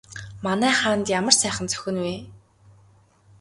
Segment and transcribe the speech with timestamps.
[0.45, 2.15] Манай хаанд ямар сайхан зохино вэ?